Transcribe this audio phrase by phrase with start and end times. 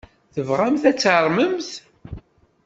[0.33, 1.69] Tebɣamt ad tarmemt?